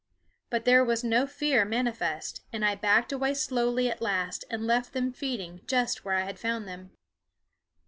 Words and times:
But 0.49 0.65
there 0.65 0.83
was 0.83 1.03
no 1.03 1.27
fear 1.27 1.63
manifest, 1.63 2.41
and 2.51 2.65
I 2.65 2.73
backed 2.73 3.11
away 3.11 3.35
slowly 3.35 3.87
at 3.87 4.01
last 4.01 4.43
and 4.49 4.65
left 4.65 4.93
them 4.93 5.13
feeding 5.13 5.61
just 5.67 6.03
where 6.03 6.15
I 6.15 6.23
had 6.23 6.39
found 6.39 6.67
them. 6.67 6.89